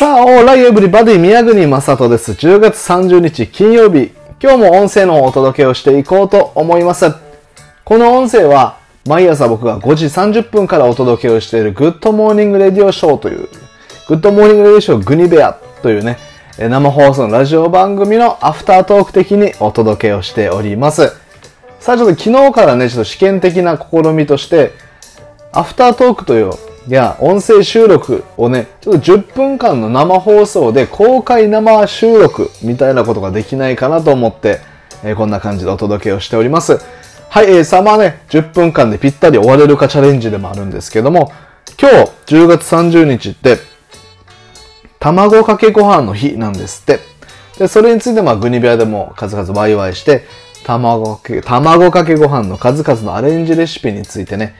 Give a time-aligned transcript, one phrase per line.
[0.00, 2.32] さあ、 alright everybody 宮国正人です。
[2.32, 4.12] 10月30日金曜日、
[4.42, 7.12] 今日も音声のお届けをしていこうと思います。
[7.84, 13.46] この音声は、毎朝僕が5時30分からお届けをしている Good Morning Radio Show という、
[14.08, 16.16] Good Morning Radio Show グニベアというね、
[16.58, 21.12] 生放送のラジオ番組のアフタートーク的にお届けをしております。
[21.78, 24.72] さあちょっと昨日からね、ちょっと試験的な試みとして、
[25.52, 26.52] アフタートークという
[26.92, 34.60] や音声収録をね、ちょっと10分間の生放送で公開生収録みたいなことができないかなと思って、
[35.04, 36.78] えー、こんな感じでお届けをしております。
[37.28, 41.32] はい、えー、さまあね、10分間でぴったり終われるかチャレンジでもあるんですけども、
[41.80, 43.58] 今日10月30日って、
[44.98, 46.98] 卵かけご飯の日なんですって。
[47.58, 50.24] で、それについてまあグニビアでも数々ワイワイして、
[50.64, 54.54] 卵かけ、卵かけご飯の数々のアレンジレシピについてね、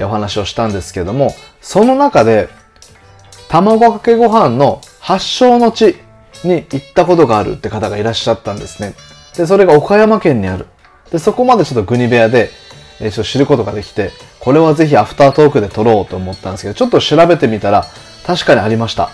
[0.00, 1.34] お話をしたんですけども、
[1.68, 2.48] その中で、
[3.50, 5.96] 卵かけご飯の発祥の地
[6.42, 8.94] に行ったことがあるって方がいらっしゃったんですね。
[9.36, 10.64] で、それが岡山県にある。
[11.10, 12.48] で、そこまでちょっとグニ部屋で、
[13.00, 17.84] えー、ちょっと知ることができて、これはぜひアフタートークで撮ろうと思ったんですけど、ちょっと調べてみたら、
[18.24, 19.10] 確かにありました。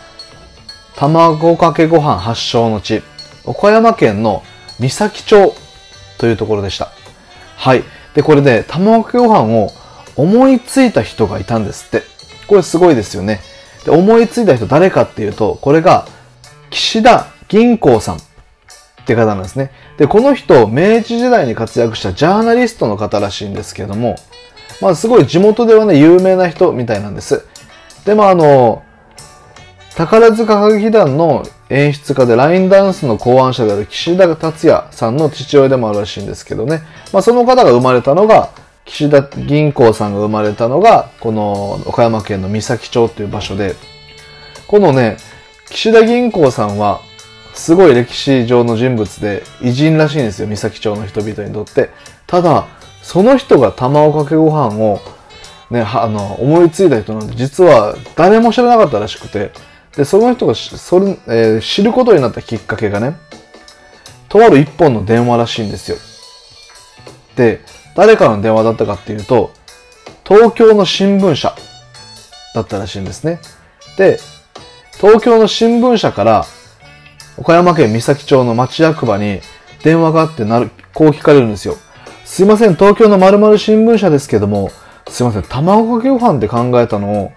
[0.95, 3.03] 卵かけご飯発祥の地、
[3.45, 4.45] 岡山県の
[4.79, 5.57] 三崎町
[6.19, 6.92] というところでした。
[7.57, 7.83] はい。
[8.14, 9.73] で、これで、卵かけご飯を
[10.14, 12.14] 思いついた人がいたんですって。
[12.47, 13.41] これすごいですよね。
[13.84, 16.06] で思いついた人誰かっていうと、これが
[16.70, 18.19] 岸田銀行さんっ
[19.06, 19.70] て方なんですね。
[19.98, 24.17] で、この人、明治時代に活躍したジャーナリストの方らしいんですけども、
[24.81, 27.45] まあすごい地元ではね、有名な人みたいなんです。
[28.05, 28.83] でもあの、
[29.95, 36.83] 宝塚歌劇団の演出家でラインダンスの考案者である岸田達也さんの父親でもあるらしいんですけどね。
[37.12, 38.51] まあその方が生まれたのが
[38.85, 43.75] 岸田銀行さんが生まれたのが、この岡山県の三崎町っていう場所で、
[44.67, 45.17] このね、
[45.71, 47.01] 岸田銀行さんは、
[47.55, 51.91] すごい歴史上の人物で偉人らしいんですよ、三崎町の人々にとって。
[52.27, 52.67] ただ、
[53.03, 55.01] その人が卵かけご飯を、
[55.70, 59.53] ね、あの、思いついた人なんて実は誰も知らなかったらしくて、
[59.97, 63.17] で、その人がそれ、えー、知ることになったきっかけがね、
[64.29, 65.97] とある一本の電話らしいんですよ。
[67.37, 67.61] で、
[67.95, 69.53] 誰からの電話だったかっていうと、
[70.27, 71.55] 東京の新聞社
[72.55, 73.41] だったらしいんですね。
[73.97, 74.19] で、
[75.01, 76.47] 東京の新聞社から
[77.37, 79.41] 岡山県三崎町の町役場に
[79.83, 81.77] 電話があってなる、こう聞かれるんですよ。
[82.25, 84.71] すいません、東京の〇〇新聞社ですけども、
[85.09, 87.33] すいません、卵かけご飯って考えたのを、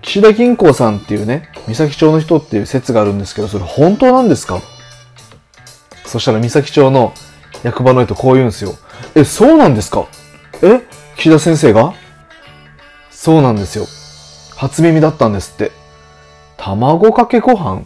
[0.00, 4.60] 岸田銀行さんっていうね、三崎町の人っていう説があるんですけど、それ本当なんですか？
[6.06, 7.12] そしたら三崎町の
[7.64, 8.74] 役場の人こう言うんですよ。
[9.16, 10.06] え、そうなんですか？
[10.62, 10.82] え
[11.16, 11.94] 岸田先生が？
[13.10, 13.86] そうなんですよ。
[14.56, 15.72] 初耳だったんですって。
[16.56, 17.82] 卵かけご飯？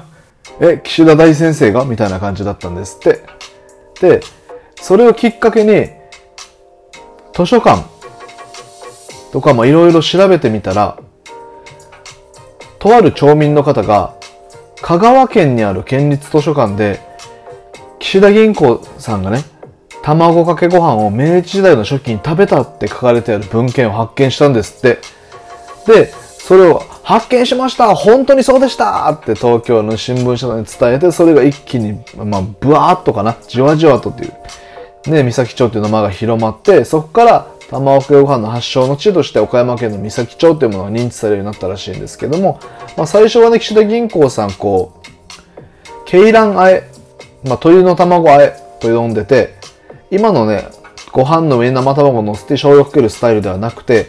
[0.60, 1.84] え、岸田大先生が？
[1.84, 3.24] みたいな感じだったんですって。
[4.00, 4.20] で、
[4.80, 5.88] それをきっかけに、
[7.32, 7.82] 図書館
[9.32, 10.98] とかもいろいろ調べてみたら、
[12.78, 14.14] とある町民の方が、
[14.82, 17.00] 香川県にある県立図書館で、
[18.02, 19.44] 岸田銀行さんがね、
[20.02, 24.98] 卵かけご飯を明治時代の初期に食べたって書かれてある文献を発見したんですって。
[25.86, 27.94] で、それを発見しました。
[27.94, 34.28] 本当にそうでしたって東京の新聞社に伝えて、それが一気に、まあ、ブワーっとかな、じわじわとってい
[35.06, 42.58] う、ね、三崎町っていう名前が広まって、そこから卵かけご飯の発祥の地として岡山県の三崎町っていうものが認知されるようになったらしいんですけども、
[42.96, 45.02] まあ、最初はね、岸田銀行さん、こう、
[46.12, 46.91] 鶏卵あえ、
[47.44, 49.54] まあ、鶏の卵あえと呼んでて、
[50.10, 50.68] 今のね、
[51.12, 54.06] ご飯の上に生卵を乗せて醤油をかけるスタイルではなくて、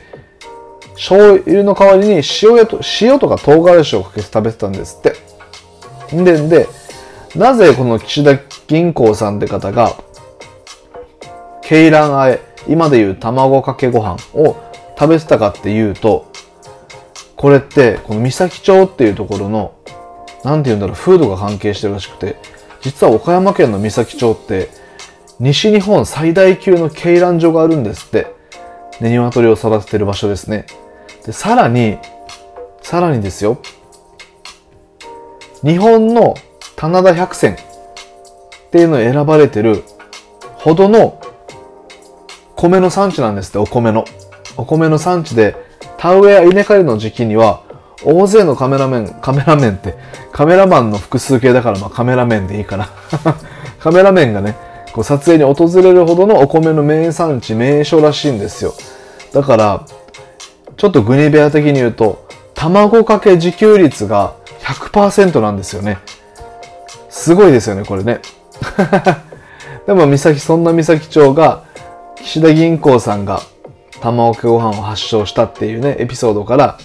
[0.93, 6.15] 醤油の代わりに塩やと、塩とか唐辛子をかけて食べてたんですって。
[6.15, 6.67] んで、んで、
[7.35, 9.95] なぜこの岸田銀行さんって方が、
[11.63, 14.55] 鶏卵あえ、今でいう卵かけご飯を
[14.97, 16.31] 食べてたかっていうと、
[17.35, 19.73] これって、この三崎町っていうところの、
[20.43, 22.37] なんて言うんだろう、風土が関係してるらしくて、
[22.83, 24.69] 実は岡山県の三崎町って、
[25.39, 28.27] 西日本最大級の鶏卵所があるんですって。
[28.99, 30.65] で、鶏を育ててる場所ですね。
[31.25, 31.97] で、さらに、
[32.81, 33.57] さらにですよ。
[35.63, 36.35] 日本の
[36.75, 37.57] 棚田百選っ
[38.69, 39.83] ていうのを選ばれてる
[40.57, 41.21] ほどの
[42.57, 44.03] 米の産地なんですって、お米の。
[44.57, 45.55] お米の産地で、
[45.97, 47.63] 田植えや稲刈りの時期には、
[48.05, 49.95] 大勢のカメラメン、カメラメンって、
[50.31, 52.89] カメラマンの複数形だからまあカメラメンでいいかな。
[53.79, 54.55] カメラメンがね、
[54.93, 58.73] こう撮影に訪れるほどのお米の名産地、名所らしいんですよ。
[59.33, 59.85] だから、
[60.77, 65.97] ちょっとグニベア的に言うと、卵かけ自給率が100%なんですよね。
[67.09, 68.21] すごいですよね、これね。
[69.87, 71.63] でも、三崎、そんな三崎町が、
[72.15, 73.41] 岸田銀行さんが
[73.99, 76.77] 卵かけご飯を発祥したっていうね、エピソードから、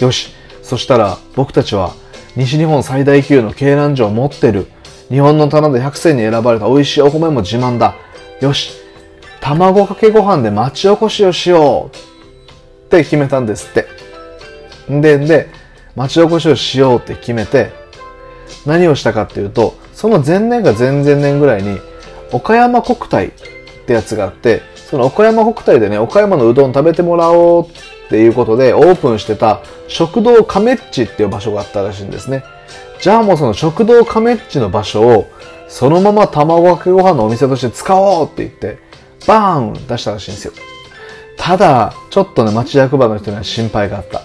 [0.00, 1.94] よし、そしたら僕たちは
[2.36, 4.66] 西日本最大級の鶏卵所を持ってる。
[5.08, 7.94] 日本の棚で100選に選ばれた美味しいお米も自慢だ。
[8.40, 8.72] よし、
[9.40, 13.86] 卵かけご飯で町おこしをしようって決めたんですって。
[14.88, 15.48] で、で、
[15.94, 17.70] 町おこしをしようって決めて、
[18.66, 21.78] 何をしたかっていうと、その前年か前々年ぐらいに、
[22.32, 23.30] 岡山国体っ
[23.86, 24.62] てやつがあって、
[24.94, 27.68] その岡山国体でね、岡山のうどん食べてもらおうっ
[28.10, 32.44] ていうことでオープンしてた食堂亀っちっていう場所があったらしいんですね。
[33.00, 35.26] じゃあもうその食堂亀っちの場所を
[35.66, 38.78] そのまま卵かけご飯のお店として使おうって言って、
[39.26, 40.52] バーン出したらしいんですよ。
[41.36, 44.22] ただ、ちょっとね、町役場の人には心配があった。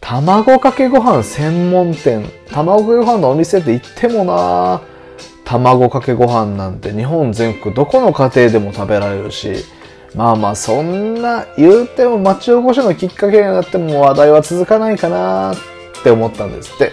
[0.00, 4.80] 卵かけご飯専門店、卵かけご飯のお店って言ってもな
[5.44, 9.66] 卵かけご飯なんて日本全国どこの家庭でも食べられるし、
[10.14, 15.56] まあまあそんな言うても町おこしのきっかけになっても話題は続かないかなっ
[16.02, 16.92] て思ったんですって。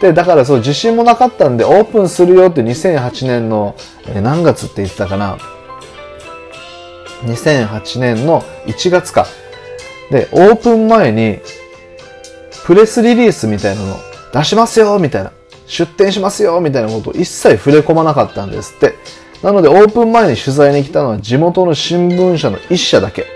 [0.00, 3.76] で、だからそう自信もなかったんでオープンするよって2008年の、
[4.22, 5.38] 何月って言ってたかな。
[7.22, 9.26] 2008年の1月か。
[10.10, 11.38] で、オープン前に
[12.64, 13.96] プレスリリースみたいなの
[14.32, 15.32] 出しますよみたいな。
[15.66, 18.94] 出店しますよみたいなことを一切触れ込まなかったんですって。
[19.44, 23.26] なのでオープン前に取材に来たのは地元の新聞社の一社だけ。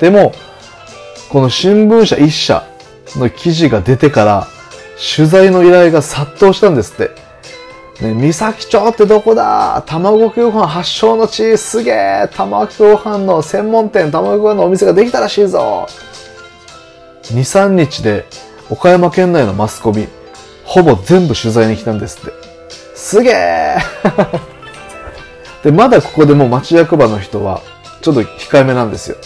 [0.00, 0.32] でも、
[1.28, 2.66] この新聞社一社
[3.16, 4.46] の記事が出てから
[5.14, 7.10] 取材の依頼が殺到したんですって。
[8.02, 9.84] ね、三崎町ってどこだ？
[9.86, 15.86] 卵ご飯発祥の地すげえ卵ご飯の専門店、卵ご飯のお店ができたらしいぞ
[17.24, 18.24] !2、3日で
[18.70, 20.08] 岡山県内のマスコミ、
[20.64, 22.32] ほぼ全部取材に来たんですって。
[22.94, 23.76] すげえ
[25.62, 27.60] で、まだここでもう町役場の人は、
[28.00, 29.16] ちょっと控えめなんですよ。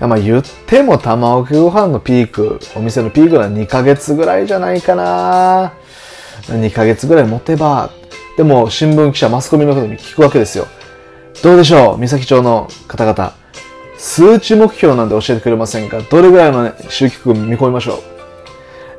[0.00, 5.72] まあ言っても卵かけご飯のピーク、お店のピークは2ヶ月ぐらいじゃないかな。
[6.48, 7.90] 2ヶ月ぐらい持てば。
[8.36, 10.66] でも新聞記者、マスコミの方に聞くわけですよ。
[11.42, 13.34] どうでしょう三崎町の方々。
[13.96, 16.00] 数値目標なんで教えてくれませんか？
[16.00, 17.98] どれぐらいの、ね、集客見込みましょう？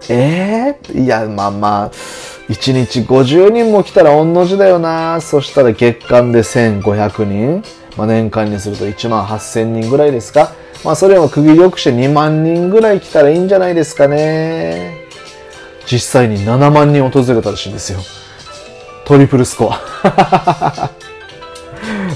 [0.09, 1.91] ええー、いや、まあまあ、
[2.49, 5.19] 1日50人も来たら御の字だよな。
[5.21, 7.63] そしたら月間で1500人。
[7.97, 10.53] まあ、年間にすると1万8000人ぐらいですか。
[10.83, 15.05] まあそれを区切りよくして2万人ぐらい来たらいいんじゃないですかね。
[15.87, 17.99] 実際に7万人訪れたらしいんですよ。
[19.05, 19.81] トリプルスコア。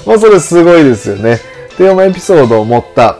[0.06, 1.40] まあそれすごいですよね。
[1.72, 3.18] っていうエピソードを持った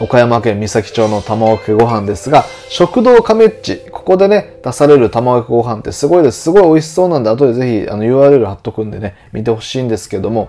[0.00, 6.42] 岡山県三崎町の卵かけご飯ですが、食堂亀っち、ここでね、出される卵かけご飯ってすごいです。
[6.42, 10.48] すごい美味しそうなんで、後でぜひあの URL 貼っとくんでね、見てほしいんですけども、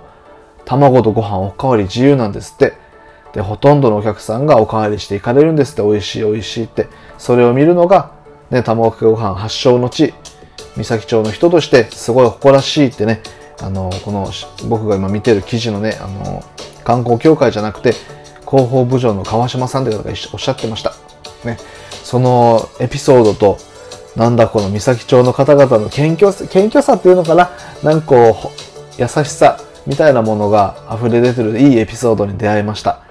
[0.63, 2.73] 卵とご飯おかわり自由なんですって。
[3.33, 6.87] で、ほとんどのお客さんがおかわりしていかれるんですって、美味しい美味しいって。
[7.17, 8.11] それを見るのが、
[8.51, 10.13] ね、卵かけご飯発祥の地、
[10.75, 13.23] 三崎町の人としてすごい誇らしいってね、
[13.59, 14.29] あの、この
[14.69, 16.43] 僕が今見てる記事のね、あの、
[16.83, 17.93] 観光協会じゃなくて、
[18.47, 20.93] 広報部長の川島さんという方がおっしゃってました。
[21.43, 21.57] ね、
[22.07, 23.57] そのエピソードと、
[24.15, 27.51] なんだこの三崎町の方々の謙虚謙虚さっていうのかな？
[27.83, 28.53] なんかこ
[28.97, 33.03] う、優しさみたいなものが溢れ出てるいいエピソードに出会いました。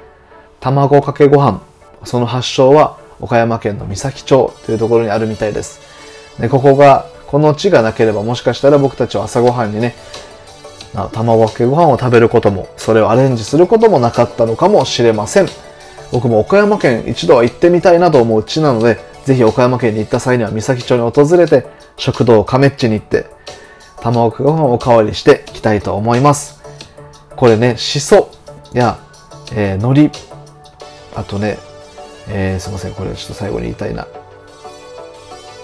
[0.60, 1.60] 卵かけご飯、
[2.04, 5.78] その発祥は岡山県の三崎町というところにあるみたいです。
[6.40, 9.94] で、ここが、この地がなければもしかしたら僕たちは朝ごはんにね、
[11.12, 15.48] 卵かけご飯を食べることも、それをアレンジすることもなかったのかもしれません。
[16.12, 23.26] 僕も岡山県一度は行ってみたいなと思う地なので、ぜひ岡山県に行った際には三崎町に訪れて、食堂亀っちに行って、
[24.00, 26.62] 卵かご飯をおかわりしていきたいと思います。
[27.34, 28.30] これね、しそ
[28.72, 28.98] や、
[29.52, 30.18] えー、海苔、
[31.14, 31.58] あとね、
[32.28, 34.06] えー、すいません、これちょっと最後に言いたいな。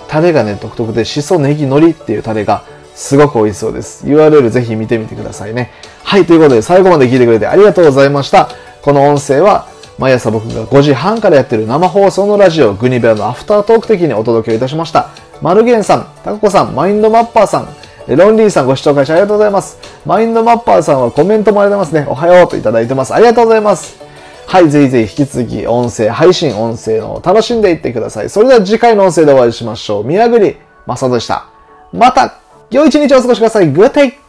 [0.08, 4.06] タレがね、独特で、しそ、ネギ、海苔っていうタレがすごく美味しそうです。
[4.06, 5.70] URL ぜひ見てみてくださいね。
[6.04, 8.48] はい、ということで最後まで聞いてくれてありがとうございました。
[8.82, 9.71] この音声は
[10.02, 15.10] 毎朝僕が5時半からやってる生放送のラジオグニベアのアフタートーク的にお届けいたしました。
[15.40, 17.68] マルゲンさん、タココさん、マインドマッパーさん、
[18.08, 19.78] ロンリーさんご視聴開始ありがとうございます。
[20.04, 22.10] マインドマッパーさんはコメントもありがとうございますね。
[22.10, 23.14] おはようといただいてます。
[23.14, 24.02] ありがとうございます。
[24.48, 28.28] はい、ぜひぜひ引き続き音声、配信音声の楽しんでいってください。
[28.28, 30.04] それでは次回の音声でお会いしましょう。
[30.04, 31.46] 宮栗正人でした。
[31.92, 32.40] また
[32.72, 33.72] 良い一日をお過ごしください。
[33.72, 34.21] Good day!